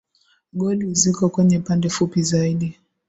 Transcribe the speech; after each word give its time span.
Goli 0.59 0.93
ziko 0.93 1.29
kwenye 1.29 1.59
pande 1.59 1.89
fupi 1.89 2.23
zaidi 2.23 2.77